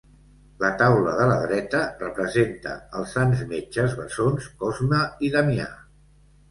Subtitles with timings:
[0.61, 5.71] La taula de la dreta representa els sants metges bessons Cosme i Damià.